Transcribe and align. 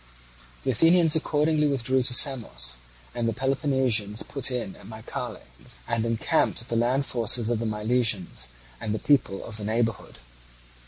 The 0.63 0.71
Athenians 0.71 1.15
accordingly 1.15 1.67
withdrew 1.67 2.01
to 2.01 2.13
Samos, 2.15 2.77
and 3.13 3.29
the 3.29 3.33
Peloponnesians 3.33 4.23
put 4.23 4.49
in 4.49 4.75
at 4.77 4.87
Mycale, 4.87 5.43
and 5.87 6.05
encamped 6.07 6.57
with 6.57 6.69
the 6.69 6.75
land 6.75 7.05
forces 7.05 7.51
of 7.51 7.59
the 7.59 7.67
Milesians 7.67 8.47
and 8.79 8.95
the 8.95 9.07
people 9.07 9.43
of 9.45 9.57
the 9.57 9.63
neighbourhood. 9.63 10.17